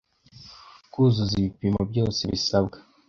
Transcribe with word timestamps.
kuzuza 0.91 1.33
ibipimo 1.41 1.81
byose 1.91 2.21
bisabwa 2.31 2.77